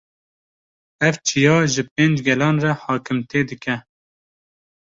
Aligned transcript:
Ev 1.07 1.15
çiya 1.25 1.55
ji 1.71 1.83
pênc 1.93 2.17
gelan 2.27 2.55
re 2.63 2.71
hakimtê 2.83 3.41
dike 3.49 3.75